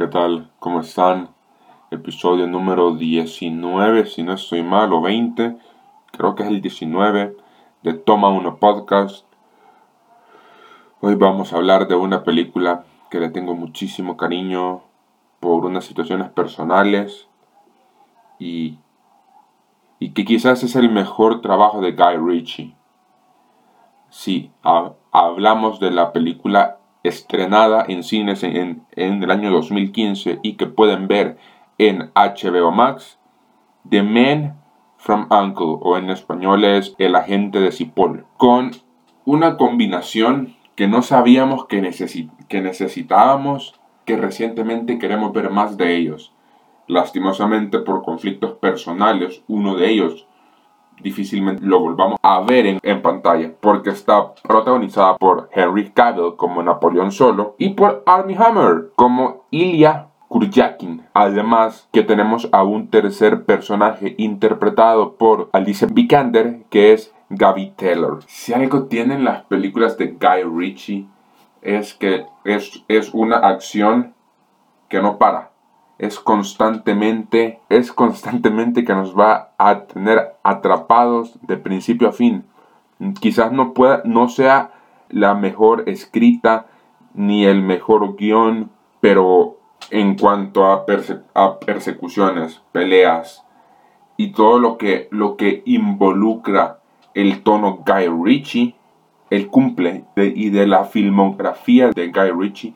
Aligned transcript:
¿qué 0.00 0.06
tal? 0.06 0.50
¿Cómo 0.60 0.80
están? 0.80 1.28
Episodio 1.90 2.46
número 2.46 2.92
19, 2.94 4.06
si 4.06 4.22
no 4.22 4.32
estoy 4.32 4.62
mal, 4.62 4.94
o 4.94 5.02
20, 5.02 5.58
creo 6.12 6.34
que 6.34 6.42
es 6.42 6.48
el 6.48 6.62
19 6.62 7.36
de 7.82 7.92
Toma 7.92 8.30
Uno 8.30 8.56
Podcast. 8.56 9.26
Hoy 11.02 11.16
vamos 11.16 11.52
a 11.52 11.56
hablar 11.56 11.86
de 11.86 11.96
una 11.96 12.24
película 12.24 12.86
que 13.10 13.20
le 13.20 13.28
tengo 13.28 13.54
muchísimo 13.54 14.16
cariño 14.16 14.84
por 15.38 15.66
unas 15.66 15.84
situaciones 15.84 16.30
personales 16.30 17.28
y, 18.38 18.78
y 19.98 20.12
que 20.12 20.24
quizás 20.24 20.62
es 20.62 20.76
el 20.76 20.90
mejor 20.90 21.42
trabajo 21.42 21.82
de 21.82 21.92
Guy 21.92 22.16
Ritchie. 22.16 22.74
Sí, 24.08 24.50
hablamos 25.12 25.78
de 25.78 25.90
la 25.90 26.10
película 26.10 26.79
estrenada 27.02 27.84
en 27.88 28.02
cines 28.02 28.42
en, 28.42 28.86
el 28.96 29.30
año 29.30 29.50
2015 29.50 30.40
y 30.42 30.54
que 30.54 30.66
pueden 30.66 31.08
ver 31.08 31.38
en 31.78 32.10
HBO 32.14 32.70
Max, 32.70 33.18
The 33.88 34.02
Man 34.02 34.60
from 34.98 35.26
Uncle, 35.30 35.78
o 35.80 35.96
en 35.96 36.10
español 36.10 36.64
es 36.64 36.94
El 36.98 37.16
agente 37.16 37.58
de 37.58 37.72
Cipoll, 37.72 38.26
con 38.36 38.72
una 39.24 39.56
combinación 39.56 40.56
que 40.74 40.88
no 40.88 41.02
sabíamos 41.02 41.66
que, 41.66 41.80
que 42.48 42.60
necesitábamos, 42.60 43.80
que 44.04 44.16
recientemente 44.16 44.98
queremos 44.98 45.32
ver 45.32 45.50
más 45.50 45.76
de 45.76 45.96
ellos. 45.96 46.32
Lastimosamente 46.86 47.78
por 47.78 48.02
conflictos 48.02 48.54
personales, 48.54 49.42
uno 49.46 49.76
de 49.76 49.90
ellos 49.90 50.26
difícilmente 51.02 51.64
lo 51.64 51.80
volvamos 51.80 52.18
a 52.22 52.40
ver 52.40 52.78
en, 52.82 53.02
pantalla, 53.02 53.52
porque 53.60 53.90
está 53.90 54.34
protagonizada 54.34 55.16
por 55.16 55.48
Henry 55.52 55.90
Cavill 55.90 56.36
como 56.36 56.62
Napoleón 56.62 57.12
Solo 57.12 57.54
y 57.58 57.70
por 57.70 58.02
Armie 58.06 58.36
Hammer 58.36 58.90
como 58.94 59.44
Ilya 59.50 60.08
Kurjakin. 60.28 61.02
Además 61.14 61.88
que 61.92 62.02
tenemos 62.02 62.48
a 62.52 62.62
un 62.62 62.88
tercer 62.88 63.44
personaje 63.44 64.14
interpretado 64.18 65.14
por 65.14 65.48
Alicia 65.52 65.88
Vikander 65.90 66.62
que 66.70 66.92
es 66.92 67.12
Gaby 67.30 67.72
Taylor. 67.76 68.20
Si 68.26 68.52
algo 68.52 68.84
tienen 68.84 69.24
las 69.24 69.42
películas 69.44 69.96
de 69.98 70.08
Guy 70.08 70.42
Ritchie 70.44 71.06
es 71.62 71.94
que 71.94 72.26
es, 72.44 72.84
es 72.88 73.12
una 73.12 73.38
acción 73.38 74.14
que 74.88 75.00
no 75.00 75.18
para 75.18 75.49
es 76.00 76.18
constantemente, 76.18 77.60
es 77.68 77.92
constantemente 77.92 78.84
que 78.84 78.94
nos 78.94 79.14
va 79.14 79.52
a 79.58 79.80
tener 79.80 80.34
atrapados 80.42 81.38
de 81.42 81.58
principio 81.58 82.08
a 82.08 82.12
fin. 82.12 82.44
Quizás 83.20 83.52
no 83.52 83.74
pueda, 83.74 84.00
no 84.06 84.30
sea 84.30 84.72
la 85.10 85.34
mejor 85.34 85.84
escrita 85.86 86.66
ni 87.12 87.44
el 87.44 87.62
mejor 87.62 88.16
guion, 88.16 88.70
pero 89.00 89.58
en 89.90 90.16
cuanto 90.16 90.64
a, 90.64 90.86
a 91.34 91.58
persecuciones, 91.60 92.62
peleas 92.72 93.44
y 94.16 94.32
todo 94.32 94.58
lo 94.58 94.78
que, 94.78 95.06
lo 95.10 95.36
que 95.36 95.62
involucra 95.66 96.78
el 97.12 97.42
tono 97.42 97.84
Guy 97.86 98.08
Ritchie, 98.24 98.74
el 99.28 99.48
cumple 99.48 100.06
y 100.16 100.48
de 100.48 100.66
la 100.66 100.84
filmografía 100.84 101.90
de 101.90 102.08
Guy 102.08 102.30
Ritchie 102.30 102.74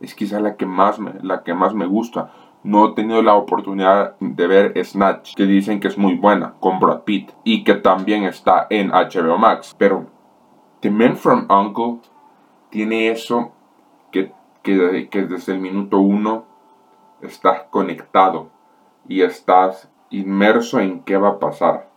es 0.00 0.14
quizás 0.14 0.42
la 0.42 0.56
que 0.56 0.66
más 0.66 0.98
la 1.22 1.42
que 1.42 1.54
más 1.54 1.72
me 1.72 1.86
gusta 1.86 2.30
no 2.66 2.88
he 2.88 2.94
tenido 2.94 3.22
la 3.22 3.34
oportunidad 3.34 4.16
de 4.18 4.46
ver 4.48 4.84
Snatch, 4.84 5.34
que 5.36 5.44
dicen 5.44 5.78
que 5.78 5.86
es 5.86 5.96
muy 5.96 6.14
buena, 6.14 6.54
con 6.58 6.80
Brad 6.80 7.02
Pitt, 7.02 7.30
y 7.44 7.62
que 7.62 7.74
también 7.74 8.24
está 8.24 8.66
en 8.70 8.90
HBO 8.90 9.38
Max. 9.38 9.74
Pero 9.78 10.06
The 10.80 10.90
Man 10.90 11.16
from 11.16 11.46
Uncle 11.48 12.00
tiene 12.70 13.08
eso 13.10 13.52
que, 14.10 14.32
que, 14.64 15.26
desde 15.28 15.52
el 15.52 15.60
minuto 15.60 15.98
uno 15.98 16.44
estás 17.22 17.62
conectado 17.70 18.50
y 19.08 19.22
estás 19.22 19.88
inmerso 20.10 20.80
en 20.80 21.04
qué 21.04 21.16
va 21.16 21.28
a 21.28 21.38
pasar. 21.38 21.88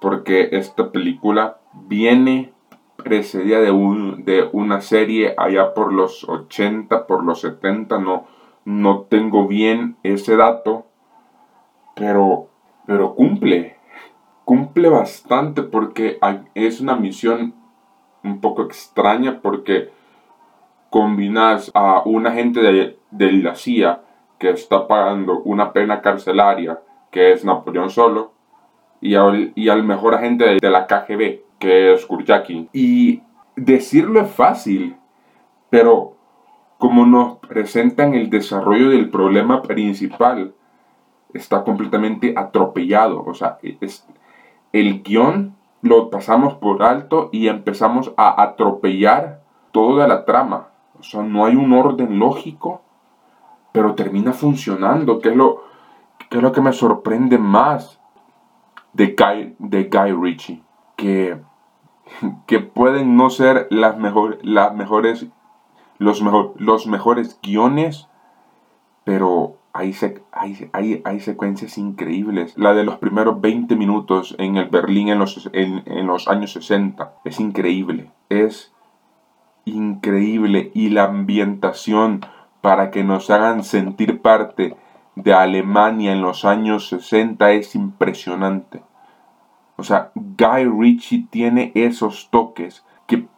Porque 0.00 0.50
esta 0.52 0.92
película 0.92 1.58
viene 1.72 2.52
precedida 2.96 3.58
de, 3.60 3.72
un, 3.72 4.24
de 4.24 4.48
una 4.52 4.80
serie 4.80 5.34
allá 5.36 5.74
por 5.74 5.92
los 5.92 6.22
80, 6.28 7.08
por 7.08 7.24
los 7.24 7.40
70, 7.40 7.98
no, 7.98 8.26
no 8.64 9.02
tengo 9.02 9.46
bien 9.46 9.96
ese 10.02 10.36
dato, 10.36 10.86
pero, 11.94 12.48
pero 12.86 13.14
cumple, 13.14 13.76
cumple 14.44 14.88
bastante 14.88 15.62
porque 15.62 16.18
es 16.54 16.80
una 16.80 16.96
misión 16.96 17.54
un 18.22 18.40
poco 18.40 18.62
extraña 18.62 19.40
porque 19.40 19.90
combinas 20.90 21.70
a 21.74 22.02
un 22.04 22.26
agente 22.26 22.60
de, 22.60 23.32
la 23.32 23.54
CIA 23.54 24.02
que 24.38 24.50
está 24.50 24.86
pagando 24.86 25.40
una 25.40 25.72
pena 25.72 26.02
carcelaria, 26.02 26.80
que 27.10 27.32
es 27.32 27.44
Napoleón 27.44 27.90
Solo, 27.90 28.32
y 29.00 29.14
al, 29.14 29.52
y 29.54 29.68
al 29.68 29.84
mejor 29.84 30.14
agente 30.14 30.58
de, 30.60 30.70
la 30.70 30.86
KGB, 30.86 31.40
que 31.58 31.94
es 31.94 32.04
Kurjakin. 32.04 32.68
Y 32.72 33.22
decirlo 33.56 34.20
es 34.20 34.30
fácil, 34.30 34.96
pero 35.70 36.16
como 36.82 37.06
nos 37.06 37.38
presentan 37.38 38.14
el 38.14 38.28
desarrollo 38.28 38.90
del 38.90 39.08
problema 39.08 39.62
principal, 39.62 40.52
está 41.32 41.62
completamente 41.62 42.34
atropellado. 42.36 43.22
O 43.24 43.34
sea, 43.34 43.58
es, 43.62 44.04
el 44.72 45.04
guion 45.04 45.54
lo 45.82 46.10
pasamos 46.10 46.54
por 46.54 46.82
alto 46.82 47.28
y 47.30 47.46
empezamos 47.46 48.12
a 48.16 48.42
atropellar 48.42 49.44
toda 49.70 50.08
la 50.08 50.24
trama. 50.24 50.70
O 50.98 51.04
sea, 51.04 51.22
no 51.22 51.44
hay 51.46 51.54
un 51.54 51.72
orden 51.72 52.18
lógico, 52.18 52.82
pero 53.70 53.94
termina 53.94 54.32
funcionando, 54.32 55.20
que 55.20 55.28
es 55.28 55.36
lo 55.36 55.62
que, 56.30 56.38
es 56.38 56.42
lo 56.42 56.50
que 56.50 56.62
me 56.62 56.72
sorprende 56.72 57.38
más 57.38 58.00
de 58.92 59.14
Guy, 59.16 59.54
de 59.60 59.84
Guy 59.84 60.12
Ritchie. 60.20 60.64
Que, 60.96 61.38
que 62.48 62.58
pueden 62.58 63.16
no 63.16 63.30
ser 63.30 63.68
las, 63.70 63.96
mejor, 63.98 64.40
las 64.42 64.74
mejores 64.74 65.28
los, 66.02 66.22
los 66.56 66.86
mejores 66.86 67.38
guiones, 67.42 68.08
pero 69.04 69.56
hay, 69.72 69.94
hay, 70.72 71.02
hay, 71.04 71.20
secuencias 71.20 71.78
increíbles. 71.78 72.56
La 72.58 72.74
de 72.74 72.84
los 72.84 72.98
primeros 72.98 73.40
20 73.40 73.74
minutos 73.76 74.34
en 74.38 74.56
el 74.56 74.68
Berlín 74.68 75.08
en 75.08 75.18
los, 75.18 75.48
en, 75.52 75.82
en 75.86 76.06
los 76.06 76.28
años 76.28 76.52
60 76.52 77.14
es 77.24 77.40
increíble. 77.40 78.10
Es 78.28 78.72
increíble. 79.64 80.70
Y 80.74 80.90
la 80.90 81.04
ambientación 81.04 82.24
para 82.60 82.90
que 82.90 83.02
nos 83.02 83.30
hagan 83.30 83.64
sentir 83.64 84.20
parte 84.20 84.76
de 85.14 85.34
Alemania 85.34 86.12
en 86.12 86.22
los 86.22 86.44
años 86.44 86.88
60 86.88 87.52
es 87.52 87.74
impresionante. 87.74 88.82
O 89.76 89.84
sea, 89.84 90.12
Guy 90.14 90.64
Ritchie 90.64 91.26
tiene 91.30 91.72
esos 91.74 92.28
toques 92.30 92.84
que 92.84 92.91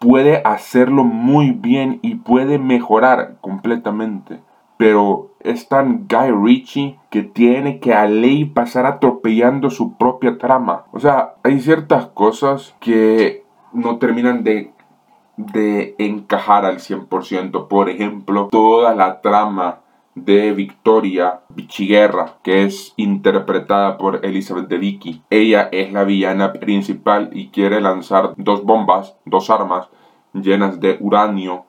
puede 0.04 0.42
hacerlo 0.44 1.02
muy 1.02 1.52
bien 1.52 1.98
y 2.02 2.16
puede 2.16 2.58
mejorar 2.58 3.36
completamente. 3.40 4.40
Pero 4.76 5.30
es 5.40 5.66
tan 5.68 6.06
Guy 6.08 6.30
Ritchie 6.30 6.98
que 7.08 7.22
tiene 7.22 7.80
que 7.80 7.94
a 7.94 8.06
ley 8.06 8.44
pasar 8.44 8.84
atropellando 8.84 9.70
su 9.70 9.94
propia 9.96 10.36
trama. 10.36 10.84
O 10.92 11.00
sea, 11.00 11.36
hay 11.42 11.58
ciertas 11.60 12.06
cosas 12.08 12.74
que 12.80 13.44
no 13.72 13.96
terminan 13.96 14.44
de, 14.44 14.72
de 15.38 15.94
encajar 15.96 16.66
al 16.66 16.80
100%. 16.80 17.66
Por 17.68 17.88
ejemplo, 17.88 18.48
toda 18.50 18.94
la 18.94 19.22
trama 19.22 19.83
de 20.14 20.52
Victoria 20.52 21.40
Bichiguerra, 21.48 22.38
que 22.42 22.64
es 22.64 22.94
interpretada 22.96 23.98
por 23.98 24.24
Elizabeth 24.24 24.68
de 24.68 24.78
Vicky. 24.78 25.22
Ella 25.30 25.68
es 25.72 25.92
la 25.92 26.04
villana 26.04 26.52
principal 26.52 27.30
y 27.32 27.48
quiere 27.48 27.80
lanzar 27.80 28.34
dos 28.36 28.64
bombas, 28.64 29.16
dos 29.24 29.50
armas 29.50 29.88
llenas 30.32 30.80
de 30.80 30.96
uranio 31.00 31.64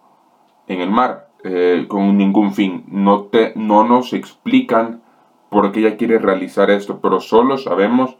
en 0.67 0.81
el 0.81 0.91
mar, 0.91 1.29
eh, 1.43 1.85
con 1.87 2.17
ningún 2.17 2.53
fin. 2.53 2.83
No, 2.87 3.23
te, 3.23 3.53
no 3.55 3.83
nos 3.83 4.13
explican 4.13 5.01
por 5.49 5.71
qué 5.71 5.81
ella 5.81 5.97
quiere 5.97 6.19
realizar 6.19 6.69
esto, 6.69 6.99
pero 7.01 7.19
solo 7.19 7.57
sabemos 7.57 8.17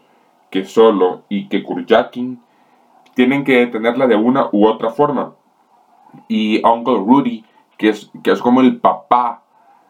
que 0.50 0.64
Solo 0.64 1.24
y 1.28 1.48
que 1.48 1.62
Kurjakin 1.62 2.40
tienen 3.14 3.44
que 3.44 3.58
detenerla 3.58 4.06
de 4.06 4.16
una 4.16 4.48
u 4.52 4.66
otra 4.66 4.90
forma. 4.90 5.34
Y 6.28 6.64
Uncle 6.64 6.98
Rudy, 6.98 7.44
que 7.76 7.90
es, 7.90 8.10
que 8.22 8.30
es 8.30 8.40
como 8.40 8.60
el 8.60 8.78
papá 8.78 9.42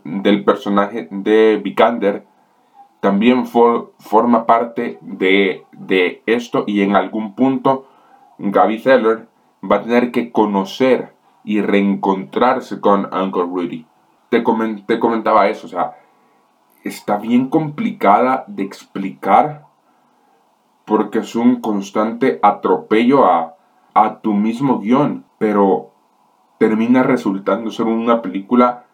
del 0.06 0.44
personaje 0.44 1.08
de 1.10 1.60
Vikander 1.62 2.24
también 3.00 3.46
forma 3.46 4.46
parte 4.46 4.98
de, 5.00 5.64
esto 6.26 6.64
y 6.66 6.82
en 6.82 6.96
algún 6.96 7.34
punto 7.34 7.86
Gaby 8.38 8.78
Zeller 8.78 9.28
va 9.62 9.76
a 9.76 9.82
tener 9.82 10.10
que 10.10 10.32
conocer 10.32 11.14
y 11.44 11.60
reencontrarse 11.60 12.80
con 12.80 13.12
Uncle 13.14 13.42
Rudy. 13.42 13.86
Te, 14.28 14.42
te 14.86 14.98
comentaba 14.98 15.48
eso, 15.48 15.66
o 15.66 15.70
sea, 15.70 15.96
está 16.82 17.18
bien 17.18 17.48
complicada 17.48 18.44
de 18.48 18.64
explicar 18.64 19.66
porque 20.84 21.20
es 21.20 21.36
un 21.36 21.60
constante 21.60 22.38
atropello 22.42 23.26
a, 23.26 23.56
a 23.94 24.20
tu 24.20 24.32
mismo 24.32 24.78
guion, 24.80 25.24
pero 25.38 25.92
termina 26.58 27.02
resultando 27.02 27.70
ser 27.70 27.86
una 27.86 28.22
película 28.22 28.85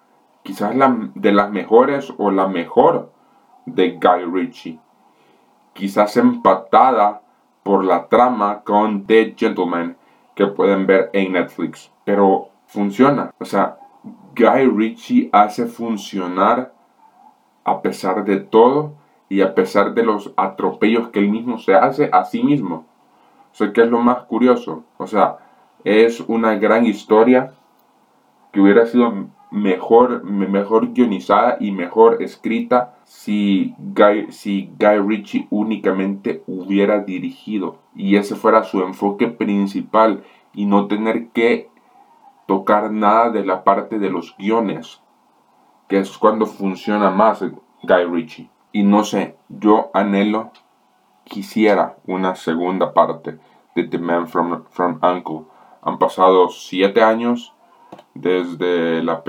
quizás 0.42 0.74
la, 0.74 1.10
de 1.14 1.32
las 1.32 1.50
mejores 1.50 2.12
o 2.18 2.30
la 2.30 2.48
mejor 2.48 3.12
de 3.66 3.92
Guy 3.92 4.24
Ritchie. 4.32 4.80
Quizás 5.72 6.16
empatada 6.16 7.22
por 7.62 7.84
la 7.84 8.08
trama 8.08 8.62
con 8.62 9.06
The 9.06 9.34
Gentleman 9.36 9.96
que 10.34 10.46
pueden 10.46 10.86
ver 10.86 11.10
en 11.12 11.32
Netflix. 11.32 11.90
Pero 12.04 12.48
funciona. 12.66 13.32
O 13.38 13.44
sea, 13.44 13.78
Guy 14.36 14.66
Ritchie 14.66 15.30
hace 15.32 15.66
funcionar 15.66 16.72
a 17.64 17.80
pesar 17.80 18.24
de 18.24 18.38
todo 18.38 18.94
y 19.28 19.40
a 19.40 19.54
pesar 19.54 19.94
de 19.94 20.02
los 20.02 20.32
atropellos 20.36 21.08
que 21.08 21.20
él 21.20 21.30
mismo 21.30 21.58
se 21.58 21.74
hace 21.74 22.10
a 22.12 22.24
sí 22.24 22.42
mismo. 22.42 22.86
O 23.60 23.72
que 23.72 23.82
es 23.82 23.88
lo 23.88 24.00
más 24.00 24.24
curioso. 24.24 24.84
O 24.98 25.06
sea, 25.06 25.38
es 25.84 26.20
una 26.20 26.54
gran 26.56 26.86
historia 26.86 27.54
que 28.50 28.60
hubiera 28.60 28.86
sido 28.86 29.28
mejor, 29.52 30.24
mejor 30.24 30.92
guionizada 30.94 31.58
y 31.60 31.72
mejor 31.72 32.22
escrita 32.22 32.94
si 33.04 33.74
Guy, 33.78 34.32
si 34.32 34.72
Guy 34.78 34.98
Ritchie 35.06 35.46
únicamente 35.50 36.42
hubiera 36.46 37.00
dirigido 37.00 37.76
y 37.94 38.16
ese 38.16 38.34
fuera 38.34 38.64
su 38.64 38.80
enfoque 38.82 39.28
principal 39.28 40.24
y 40.54 40.64
no 40.64 40.86
tener 40.86 41.28
que 41.28 41.68
tocar 42.46 42.90
nada 42.90 43.30
de 43.30 43.44
la 43.44 43.62
parte 43.62 43.98
de 43.98 44.10
los 44.10 44.34
guiones, 44.38 45.02
que 45.86 45.98
es 45.98 46.16
cuando 46.16 46.46
funciona 46.46 47.10
más 47.10 47.44
Guy 47.82 48.04
Ritchie. 48.10 48.50
Y 48.72 48.84
no 48.84 49.04
sé, 49.04 49.36
yo 49.50 49.90
anhelo, 49.92 50.50
quisiera 51.24 51.98
una 52.06 52.34
segunda 52.36 52.94
parte 52.94 53.38
de 53.74 53.84
The 53.84 53.98
Man 53.98 54.26
from, 54.28 54.64
from 54.70 54.98
Uncle. 55.02 55.42
Han 55.82 55.98
pasado 55.98 56.48
siete 56.48 57.02
años 57.02 57.54
desde 58.14 59.02
la, 59.02 59.22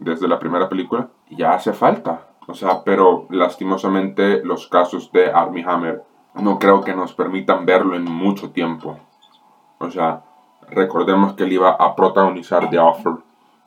desde 0.00 0.28
la 0.28 0.38
primera 0.38 0.68
película 0.68 1.08
ya 1.30 1.54
hace 1.54 1.72
falta. 1.72 2.26
O 2.46 2.54
sea, 2.54 2.82
pero 2.84 3.26
lastimosamente 3.30 4.42
los 4.42 4.68
casos 4.68 5.12
de 5.12 5.30
Armie 5.30 5.64
Hammer 5.66 6.02
no 6.34 6.58
creo 6.58 6.82
que 6.82 6.94
nos 6.94 7.12
permitan 7.12 7.66
verlo 7.66 7.94
en 7.94 8.04
mucho 8.04 8.50
tiempo. 8.50 8.98
O 9.78 9.90
sea, 9.90 10.22
recordemos 10.70 11.34
que 11.34 11.44
él 11.44 11.52
iba 11.52 11.70
a 11.70 11.94
protagonizar 11.94 12.70
The 12.70 12.78
Offer, 12.78 13.14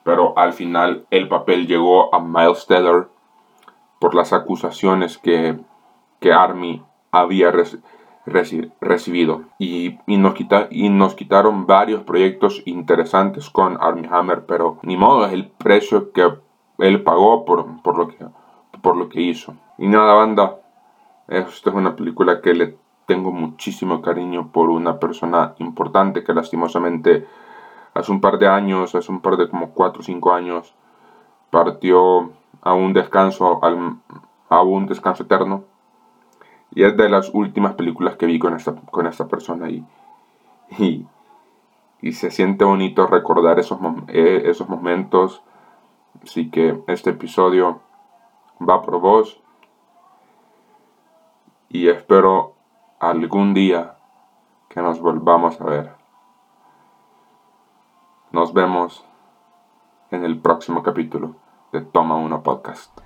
pero 0.04 0.38
al 0.38 0.54
final 0.54 1.06
el 1.12 1.28
papel 1.28 1.68
llegó 1.68 2.14
a 2.14 2.20
Miles 2.20 2.66
Teller 2.66 3.08
por 4.00 4.16
las 4.16 4.34
acusaciones 4.34 5.18
que, 5.18 5.60
que 6.20 6.34
Army 6.34 6.84
había 7.12 7.52
recibido. 7.52 7.88
Y, 9.58 10.00
y, 10.06 10.18
nos 10.18 10.36
y 10.70 10.90
nos 10.90 11.16
quitaron 11.16 11.66
varios 11.66 12.04
proyectos 12.04 12.62
interesantes 12.66 13.50
con 13.50 13.78
Army 13.82 14.08
Hammer, 14.10 14.46
pero 14.46 14.78
ni 14.84 14.98
modo, 14.98 15.26
es 15.26 15.34
el 15.34 15.48
precio 15.48 16.12
que 16.12 16.30
él 16.78 17.04
pagó 17.04 17.46
por, 17.46 17.82
por, 17.82 17.98
lo, 17.98 18.08
que, 18.08 18.18
por 18.82 18.96
lo 18.96 19.10
que 19.10 19.22
hizo. 19.22 19.56
Y 19.78 19.88
nada, 19.88 20.14
banda, 20.14 20.58
esta 21.28 21.70
es 21.70 21.76
una 21.76 21.96
película 21.96 22.42
que 22.42 22.54
le 22.54 22.78
tengo 23.06 23.32
muchísimo 23.32 24.02
cariño 24.02 24.52
por 24.52 24.70
una 24.70 25.00
persona 25.00 25.56
importante 25.60 26.24
que 26.24 26.34
lastimosamente 26.34 27.28
hace 27.94 28.12
un 28.12 28.22
par 28.22 28.38
de 28.38 28.48
años, 28.48 28.96
hace 28.96 29.12
un 29.12 29.22
par 29.22 29.38
de 29.38 29.50
como 29.50 29.72
4 29.72 30.00
o 30.00 30.04
5 30.04 30.34
años, 30.34 30.74
partió 31.50 32.32
a 32.62 32.74
un 32.74 32.94
descanso, 32.94 33.60
a 34.50 34.62
un 34.62 34.86
descanso 34.86 35.24
eterno. 35.24 35.66
Y 36.74 36.84
es 36.84 36.96
de 36.96 37.10
las 37.10 37.30
últimas 37.34 37.76
películas 37.76 38.16
que 38.16 38.26
vi 38.26 38.40
con 38.40 38.56
esta, 38.56 38.76
con 38.76 39.08
esta 39.08 39.28
persona 39.28 39.70
y, 39.70 39.86
y, 42.02 42.12
se 42.14 42.32
siente 42.32 42.64
bonito 42.64 43.08
recordar 43.08 43.60
esos, 43.60 43.80
eh, 44.08 44.44
esos 44.46 44.70
momentos. 44.70 45.44
Así 46.24 46.50
que 46.50 46.82
este 46.88 47.12
episodio 47.12 47.82
va 48.62 48.82
por 48.82 49.00
vos 49.00 49.42
y 51.70 51.88
espero 51.88 52.54
algún 53.00 53.54
día 53.54 53.96
que 54.70 54.82
nos 54.82 55.00
volvamos 55.00 55.60
a 55.60 55.66
ver. 55.66 55.92
Nos 58.32 58.54
vemos 58.54 59.06
en 60.12 60.24
el 60.24 60.40
próximo 60.40 60.84
capítulo 60.84 61.36
de 61.72 61.82
Toma 61.82 62.16
Uno 62.16 62.44
Podcast. 62.44 63.01